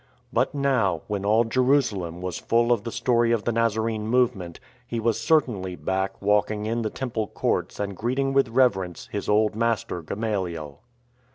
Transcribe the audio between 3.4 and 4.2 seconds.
the Nazarene